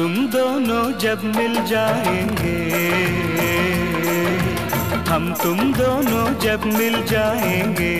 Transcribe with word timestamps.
तुम 0.00 0.14
दोनों 0.26 0.98
जब 0.98 1.24
मिल 1.36 1.54
जाएँगे। 1.66 2.58
हम 5.08 5.34
तुम 5.42 5.58
दोनों 5.72 6.38
जब 6.38 6.64
मिल 6.64 6.96
जाएँगे। 7.06 7.92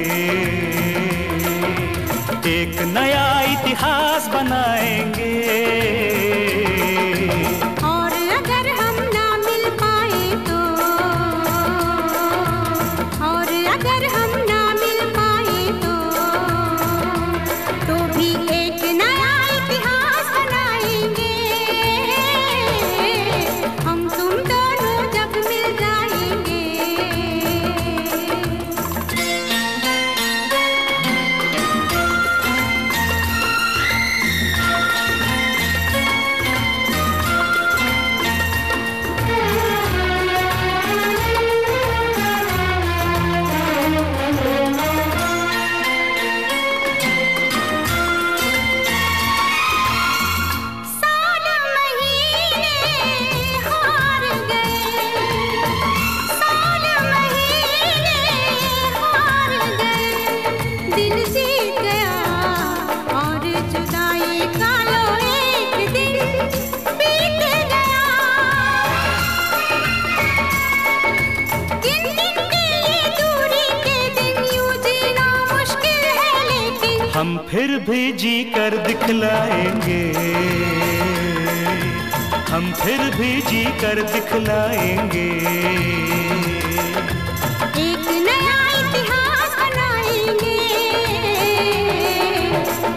एक 2.52 2.80
नया 2.94 3.26
इतिहास 3.42 4.28
बनाएँगे। 4.28 5.69
फिर 83.00 83.14
भी 83.16 83.40
जी 83.42 83.64
कर 83.80 84.00
दिखलाएँगे। 84.12 85.28
एक 87.82 88.08
नया 88.26 88.58
इतिहास 88.80 89.54
बनाएँगे। 89.60 90.56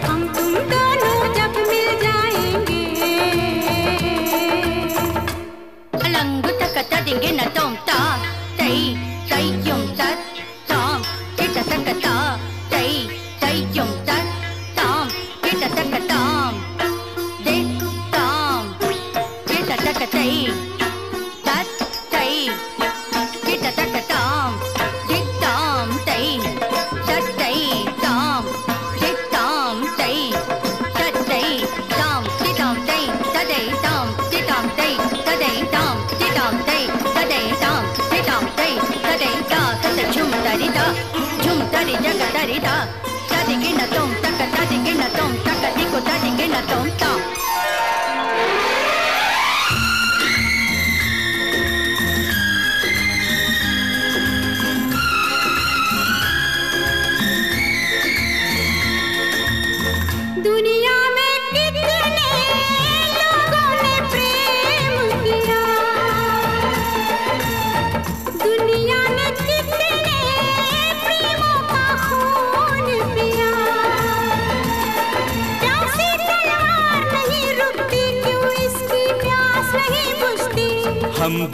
हम 0.04 0.26
तुम 0.36 0.52
दोनों 0.72 1.16
जब 1.36 1.56
मिल 1.70 1.88
जाएँगे। 2.02 2.84
पलंग 5.96 6.44
टकता 6.60 7.00
देंगे 7.00 7.32
न 7.32 7.48
तो 7.56 7.64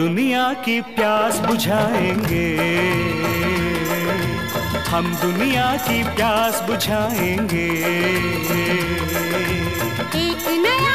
दुनिया 0.00 0.52
की 0.64 0.80
प्यास 0.80 1.38
बुझाएँगे। 1.38 2.46
हम 4.88 5.14
दुनिया 5.22 5.66
की 5.88 6.02
प्यास 6.16 6.62
बुझाएँगे। 6.66 7.66
एक 10.20 10.46
नया 10.64 10.89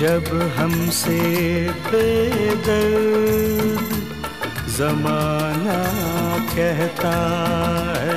जब 0.00 0.26
हमसे 0.56 1.18
बेदर्द 1.90 2.68
जमाना 4.76 5.78
कहता 6.54 7.14
है। 8.02 8.16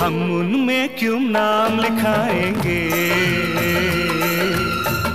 हम 0.00 0.16
उनमें 0.38 0.84
क्यों 0.98 1.20
नाम 1.20 1.78
लिखाएँगे? 1.80 2.80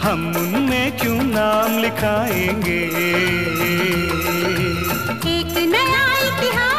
हम 0.06 0.22
उनमें 0.38 0.98
क्यों 0.98 1.20
नाम 1.24 1.78
लिखाएँगे? 1.78 2.82
एक 5.36 5.54
नया 5.74 6.06
इतिहास 6.28 6.75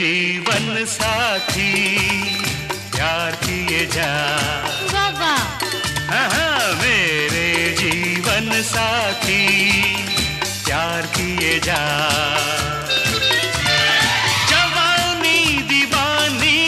जीवन 0.00 0.84
साथी 0.88 1.72
प्यार 2.92 3.32
किए 3.42 3.80
जा। 3.86 4.06
हाँ, 6.10 6.28
हाँ, 6.30 6.72
मेरे 6.74 7.74
जीवन 7.80 8.50
साथी 8.62 9.42
प्यार 10.64 11.06
किए 11.16 11.58
जा। 11.58 11.82
दीवानी 15.68 16.62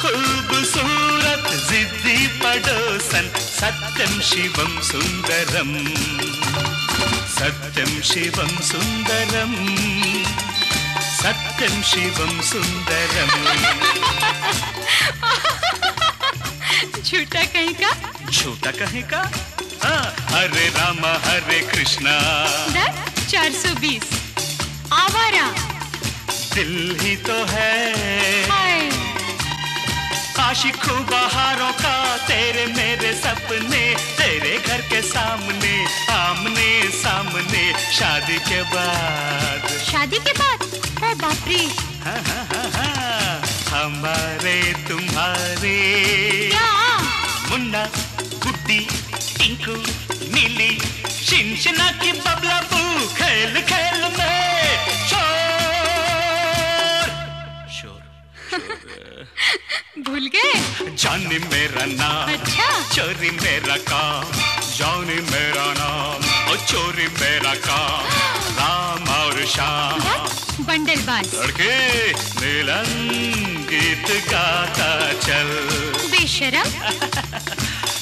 खूबसूरत 0.00 1.46
जिद्दी 1.70 2.26
पड़ोसन 2.42 3.30
सत्यम 3.38 4.20
शिवम 4.30 4.80
सुंदरम 4.90 5.72
सत्यम 7.38 8.00
शिवम 8.10 8.52
सुंदरम। 8.72 9.54
सत्यम 11.26 11.80
शिवम 11.82 12.40
सुंदरम 12.48 13.30
झूठा 17.02 17.42
कहीं 17.54 17.72
का? 17.80 17.90
झूठा 18.30 18.70
कहेगा 18.70 19.22
हाँ, 19.82 20.04
हरे 20.30 20.68
राम 20.76 21.00
हरे 21.24 21.58
कृष्णा। 21.72 22.14
दर 22.74 22.92
420 23.30 24.06
आवारा। 24.92 25.46
दिल 26.54 26.96
ही 27.00 27.16
तो 27.26 27.44
है। 27.50 27.74
आशिकों 30.46 31.00
बहारों 31.06 31.72
का 31.82 31.96
तेरे 32.26 32.66
मेरे 32.72 33.12
सपने 33.22 33.84
तेरे 34.18 34.56
घर 34.58 34.80
के 34.90 35.02
सामने 35.02 35.74
आमने 36.12 36.70
सामने 37.02 37.64
शादी 37.96 38.38
के 38.48 38.62
बाद। 38.74 39.68
शादी 39.90 40.18
के 40.18 40.32
बाद? 40.32 40.55
बाप 41.22 41.48
रे 41.48 41.58
हाँ, 42.04 42.20
हाँ, 42.28 42.44
हाँ, 42.52 42.68
हाँ, 42.76 43.40
हमारे 43.70 44.56
तुम्हारे। 44.88 45.76
क्या? 46.52 46.68
मुन्ना 47.50 47.84
गुड्डी 48.44 48.78
टिंकू 49.38 49.74
नीली 50.34 50.70
शिनशिना 51.26 51.90
की 52.02 52.12
बबला 52.26 52.60
बू 52.72 53.06
खेल 53.16 53.60
खेल 53.70 54.00
में 54.18 54.76
शोर। 55.10 57.08
शोर 57.78 58.00
भूल 60.08 60.28
गए? 60.36 60.52
जानी 61.04 61.38
मेरा 61.52 61.84
नाम 61.96 62.32
अच्छा। 62.34 62.68
चोरी 62.94 63.30
मेरा 63.42 63.76
काम 63.90 64.24
जानी 64.78 65.20
मेरा 65.32 65.66
नाम 65.78 66.50
और 66.50 66.58
चोरी 66.70 67.06
मेरा 67.20 67.54
काम। 67.68 68.04
राम 68.60 69.05
श्याम 69.44 70.00
बंडल 70.64 70.96
बाज 70.96 71.34
लड़के 71.34 72.12
मिलन 72.14 72.84
गीत 73.70 74.30
गाता 74.30 75.12
चल। 75.12 75.50
बेशरम। 76.10 76.70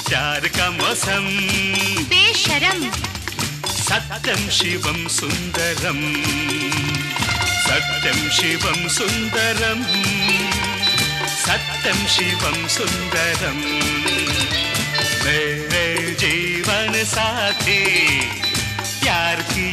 प्यार 0.09 0.39
का 0.39 0.71
मौसम। 0.71 1.25
बेशरम। 2.03 2.91
सत्यम 3.69 4.49
शिवम 4.49 5.07
सुंदरम। 5.07 6.23
सत्यम 7.67 8.29
शिवम 8.29 8.87
सुंदरम। 8.87 9.83
सत्यम 11.35 12.07
शिवम 12.07 12.67
सुंदरम। 12.67 13.57
मेरे 15.25 16.15
जीवन 16.19 17.03
साथी 17.03 17.81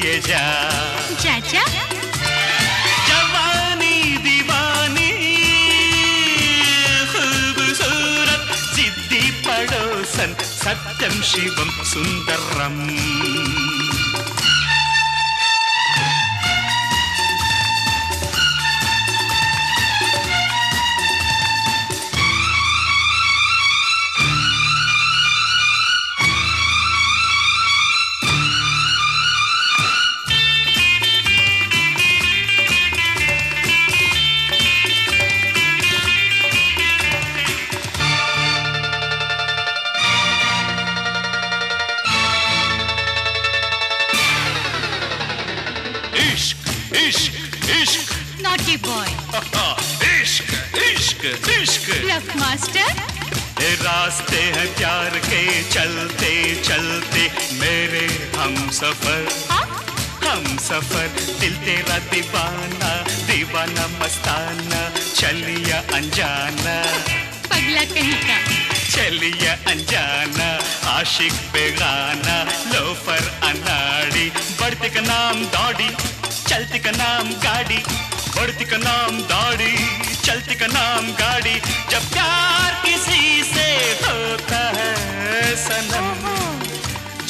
प्यार 0.03 0.19
किए 0.19 0.19
जा 0.27 0.43
चाचा 1.23 1.63
जवानी 3.09 4.17
दीवानी 4.27 5.11
खूबसूरत 7.13 8.49
जिद्दी 8.77 9.23
पड़ोसन 9.47 10.35
सत्यम 10.43 11.21
शिवम 11.31 11.71
सुंदरम 11.93 12.77
इश्क। 51.25 51.49
इश्क। 51.49 52.05
Bluff 52.05 52.37
master. 52.37 53.13
रास्ते 53.63 54.37
हैं 54.37 54.77
प्यार 54.77 55.11
के 55.11 55.63
चलते 55.63 56.63
चलते। 56.65 57.23
मेरे 57.53 58.33
हम 58.37 58.71
सफ़र। 58.71 59.47
हाँ? 59.51 59.85
हम 60.25 60.59
सफ़र। 60.59 61.09
दिल 61.41 61.57
तेरा 61.57 61.99
दीवाना 61.99 63.03
दीवाना 63.03 64.05
मस्ताना। 64.05 64.91
चलिया 65.15 65.79
अनजाना। 65.79 66.83
पगला 67.49 67.85
कहीं 67.85 68.15
का? 68.15 68.39
चलिया 68.91 69.53
अनजाना। 69.53 70.59
आशिक 70.91 71.33
बेगाना 71.33 72.45
लोफर 72.75 73.41
अनाड़ी। 73.43 74.31
बढ़ते 74.61 74.89
का 74.89 75.01
नाम 75.01 75.45
दौड़ी 75.45 75.91
चलते 76.49 76.79
का 76.79 76.91
नाम 76.91 77.33
गाड़ी। 77.33 77.83
बढ़ती 78.37 78.65
का 78.65 78.77
नाम 78.77 79.19
दौड़ी 79.31 79.75
चलती 80.25 80.55
का 80.55 80.67
नाम 80.67 81.07
गाड़ी। 81.21 81.55
जब 81.91 82.03
प्यार 82.13 82.71
किसी 82.85 83.43
से 83.45 83.67
होता 84.05 84.61
है 84.77 85.55
सनम। 85.65 86.09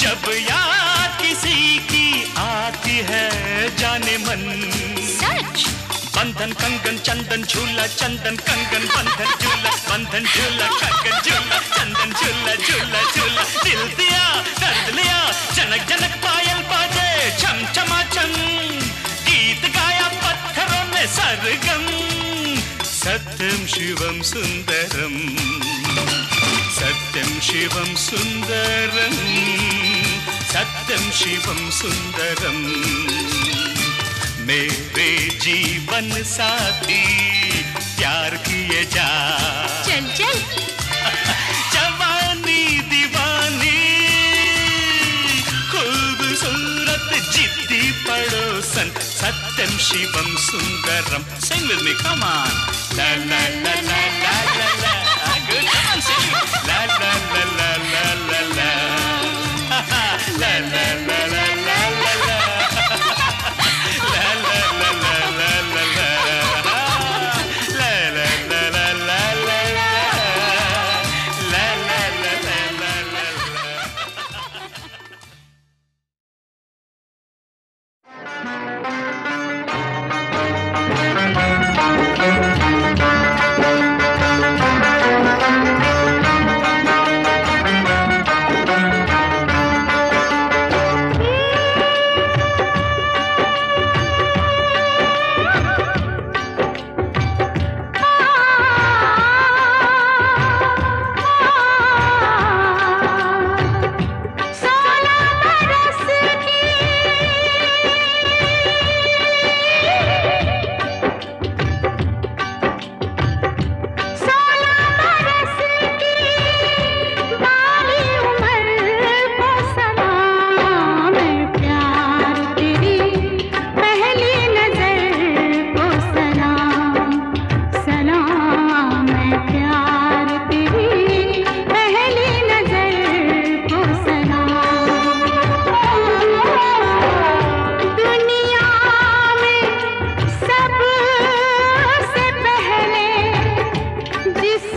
जब 0.02 0.28
याद 0.50 1.20
किसी 1.22 1.78
की 1.90 2.06
आती 2.38 2.96
है 3.10 3.26
जाने 3.78 4.16
मन। 4.26 4.42
सच? 5.18 5.66
बंधन 6.16 6.52
कंगन 6.62 6.98
चंदन 7.06 7.42
झूला 7.42 7.86
चंदन 7.86 8.36
कंगन 8.48 8.86
बंधन 8.94 9.30
झूला 9.42 9.70
बंधन 9.88 10.24
झूला 10.34 10.66
कंगन 10.82 11.20
झूला 11.20 11.58
चंदन 11.76 12.12
झूला 12.20 12.54
झूला 12.54 13.02
झूला। 13.14 13.42
दिल 13.64 13.82
दिया 13.98 14.24
दर्द 14.60 14.94
लिया 14.94 15.20
जनक 15.56 15.88
जनक 15.90 16.16
पायल 16.26 16.62
बाजे 16.72 17.30
छम 17.40 17.64
छमा 17.74 18.02
छम 18.14 18.30
गीत 19.26 19.62
गाया 19.76 19.90
में 19.90 19.91
सर्गम् 21.10 21.88
सत्यं 22.86 23.66
शिवं 23.66 24.20
सुन्दरम् 24.22 25.18
सत्यं 26.78 27.40
शिवं 27.46 27.94
सुन्दरम् 28.04 29.18
सत्यं 30.52 31.10
शिवं 31.20 31.70
सुन्दरम् 31.80 32.62
मेरे 34.46 35.10
जीवन 35.44 36.10
साथी 36.34 37.02
प्यार 37.96 38.36
किए 38.46 38.84
जा 38.94 39.10
Shivam 49.82 50.30
Sundaram. 50.46 51.22
Sing 51.42 51.66
with 51.66 51.82
me, 51.82 51.92
come 51.98 52.22
on. 52.22 52.52
La 52.96 53.08
la 53.30 53.42
la 53.64 53.74
la 53.90 54.02
la 54.22 54.34
la 54.58 54.68
la. 54.82 54.92
Good, 55.48 55.66
come 55.72 55.88
on, 55.90 56.00
sing. 56.06 56.30
La 56.68 56.86
la 56.86 57.12
la 57.34 57.42
la 57.58 57.70
la 57.92 58.06
la 58.30 58.40
la. 58.56 58.70
La 60.38 60.52
la 60.70 61.06
la. 61.06 61.21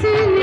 से 0.06 0.35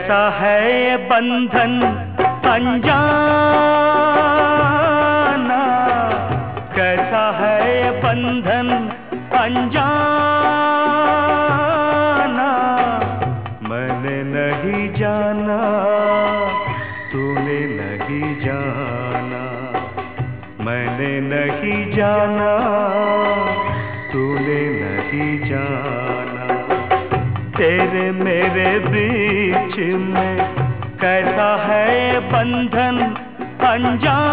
कैसा 0.00 0.30
है 0.30 0.96
बंधन 0.96 1.72
अनजाना। 2.48 3.18
कैसा 6.76 7.24
है 7.40 7.90
बंधन 8.00 8.70
अनजाना। 9.38 9.90
मैंने 13.68 14.16
नहीं 14.36 14.88
जाना, 14.94 15.60
तूने 17.12 17.60
नहीं 17.76 18.34
जाना। 18.40 19.44
मैंने 20.64 21.12
नहीं 21.28 21.92
जाना। 21.92 22.99
तेरे 27.90 28.10
मेरे 28.10 28.68
बीच 28.86 29.76
में 30.00 30.36
कैसा 31.00 31.46
है 31.62 32.20
बंधन 32.30 32.98
अंजान? 33.66 34.30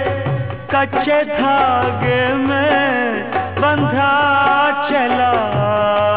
कच्चे 0.75 1.25
धागे 1.25 2.35
में 2.35 3.23
बंधा 3.59 4.15
चला 4.91 5.33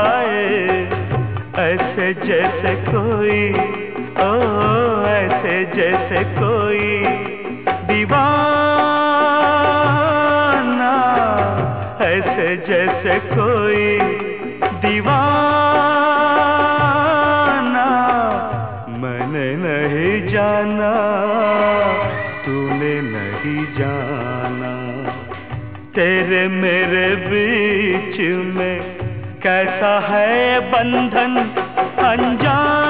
आए। 0.09 0.89
ऐसे 1.69 2.13
जैसे 2.13 2.75
कोई, 2.75 3.51
ओ, 4.25 4.33
ऐसे 5.05 5.65
जैसे 5.65 6.23
कोई 6.23 7.05
दीवाना। 7.67 8.55
ऐसे 12.01 12.57
जैसे 12.57 13.19
कोई 13.19 14.08
तेरे 25.99 26.47
मेरे 26.47 27.07
बीच 27.23 28.19
में 28.55 28.79
कैसा 29.43 29.91
है 30.07 30.59
बंधन 30.71 31.35
अनजाना 32.05 32.88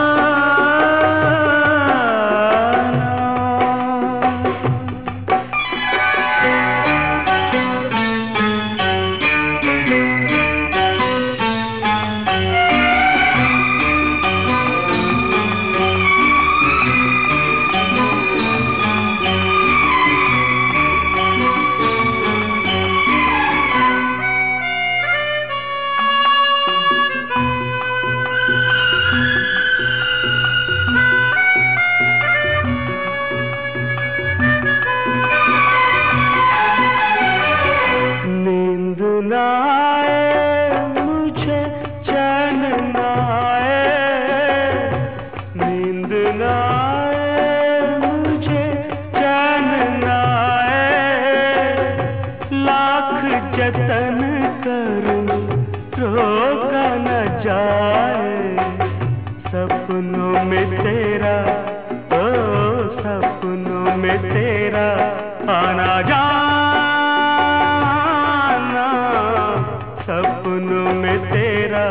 सपनों 70.60 70.93
में 70.93 71.19
तेरा 71.32 71.84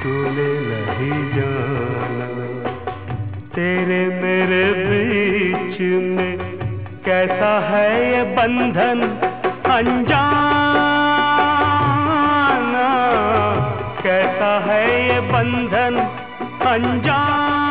तूने 0.03 0.49
नहीं 0.67 1.19
जाना। 1.35 2.27
तेरे 3.55 4.01
मेरे 4.21 4.63
बीच 4.81 5.79
में 6.09 6.33
कैसा 7.05 7.53
है 7.69 7.87
ये 8.11 8.23
बंधन 8.35 8.99
अनजाना? 9.71 10.19
कैसा 14.03 14.51
है 14.67 14.83
ये 15.07 15.19
बंधन 15.31 15.93
अनजाना? 16.67 17.70